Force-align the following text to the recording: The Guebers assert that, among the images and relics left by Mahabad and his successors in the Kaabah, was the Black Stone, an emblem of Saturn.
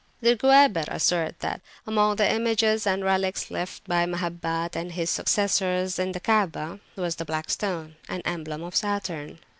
The 0.19 0.35
Guebers 0.35 0.87
assert 0.87 1.41
that, 1.41 1.61
among 1.85 2.15
the 2.15 2.27
images 2.27 2.87
and 2.87 3.03
relics 3.03 3.51
left 3.51 3.87
by 3.87 4.07
Mahabad 4.07 4.75
and 4.75 4.93
his 4.93 5.11
successors 5.11 5.99
in 5.99 6.13
the 6.13 6.19
Kaabah, 6.19 6.79
was 6.95 7.17
the 7.17 7.25
Black 7.25 7.51
Stone, 7.51 7.97
an 8.09 8.23
emblem 8.25 8.63
of 8.63 8.75
Saturn. 8.75 9.37